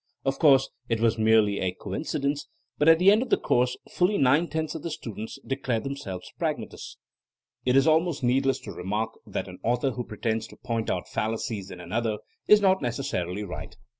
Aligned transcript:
Of 0.25 0.39
course 0.39 0.67
it 0.89 0.99
was 0.99 1.19
merely 1.19 1.59
a 1.59 1.73
coincidence, 1.73 2.47
but 2.79 2.89
at 2.89 2.97
the 2.97 3.11
end 3.11 3.21
of 3.21 3.29
the 3.29 3.37
course 3.37 3.77
fully 3.91 4.17
nine 4.17 4.47
tenths 4.47 4.73
of 4.73 4.81
the 4.81 4.89
students 4.89 5.37
declared 5.45 5.83
themselves 5.83 6.31
Pragmatists 6.39 6.97
1 7.65 7.75
It 7.75 7.77
is 7.77 7.85
almost 7.85 8.23
needless 8.23 8.59
to 8.61 8.71
remark 8.71 9.11
that 9.27 9.47
an 9.47 9.59
author 9.61 9.91
who 9.91 10.03
pretends 10.03 10.47
to 10.47 10.55
point 10.57 10.89
out 10.89 11.07
fallacies 11.07 11.69
in 11.69 11.79
another 11.79 12.17
is 12.47 12.61
not 12.61 12.81
necessarily 12.81 13.43
right. 13.43 13.77